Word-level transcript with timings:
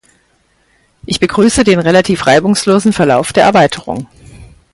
Ich 1.05 1.19
begrüße 1.19 1.63
den 1.63 1.77
relativ 1.79 2.25
reibungslosen 2.25 2.91
Verlauf 2.91 3.33
der 3.33 3.43
Erweiterung. 3.43 4.07